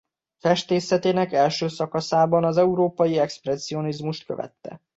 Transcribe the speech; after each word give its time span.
Festészetének 0.37 1.31
első 1.33 1.67
szakaszában 1.67 2.43
az 2.43 2.57
európai 2.57 3.17
expresszionizmust 3.17 4.25
követte. 4.25 4.81